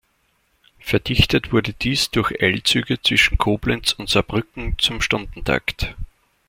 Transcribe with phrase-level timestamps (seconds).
[0.79, 5.95] Verdichtet wurde dies durch Eilzüge zwischen Koblenz und Saarbrücken zum Stundentakt.